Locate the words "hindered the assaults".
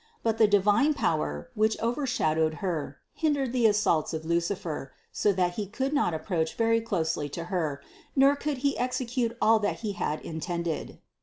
3.13-4.15